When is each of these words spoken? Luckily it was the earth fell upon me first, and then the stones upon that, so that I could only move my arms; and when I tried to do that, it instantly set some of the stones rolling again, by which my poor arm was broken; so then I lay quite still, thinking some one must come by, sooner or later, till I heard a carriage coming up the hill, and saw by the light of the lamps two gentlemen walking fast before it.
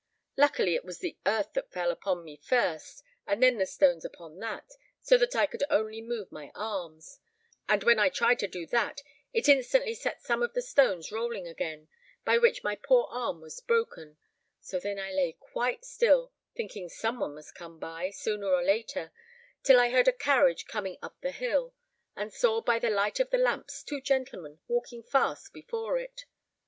Luckily 0.35 0.73
it 0.73 0.83
was 0.83 0.97
the 0.97 1.19
earth 1.27 1.55
fell 1.69 1.91
upon 1.91 2.23
me 2.23 2.35
first, 2.35 3.03
and 3.27 3.43
then 3.43 3.59
the 3.59 3.67
stones 3.67 4.03
upon 4.03 4.39
that, 4.39 4.71
so 4.99 5.15
that 5.19 5.35
I 5.35 5.45
could 5.45 5.63
only 5.69 6.01
move 6.01 6.31
my 6.31 6.51
arms; 6.55 7.19
and 7.69 7.83
when 7.83 7.99
I 7.99 8.09
tried 8.09 8.39
to 8.39 8.47
do 8.47 8.65
that, 8.65 9.01
it 9.31 9.47
instantly 9.47 9.93
set 9.93 10.23
some 10.23 10.41
of 10.41 10.53
the 10.55 10.61
stones 10.63 11.11
rolling 11.11 11.47
again, 11.47 11.87
by 12.25 12.39
which 12.39 12.63
my 12.63 12.75
poor 12.75 13.09
arm 13.11 13.41
was 13.41 13.59
broken; 13.59 14.17
so 14.59 14.79
then 14.79 14.97
I 14.97 15.11
lay 15.11 15.33
quite 15.33 15.85
still, 15.85 16.31
thinking 16.55 16.89
some 16.89 17.19
one 17.19 17.35
must 17.35 17.53
come 17.53 17.77
by, 17.77 18.09
sooner 18.09 18.47
or 18.47 18.63
later, 18.63 19.11
till 19.61 19.79
I 19.79 19.89
heard 19.89 20.07
a 20.07 20.11
carriage 20.13 20.65
coming 20.65 20.97
up 21.03 21.21
the 21.21 21.29
hill, 21.29 21.75
and 22.15 22.33
saw 22.33 22.59
by 22.59 22.79
the 22.79 22.89
light 22.89 23.19
of 23.19 23.29
the 23.29 23.37
lamps 23.37 23.83
two 23.83 24.01
gentlemen 24.01 24.61
walking 24.67 25.03
fast 25.03 25.53
before 25.53 25.99
it. 25.99 26.25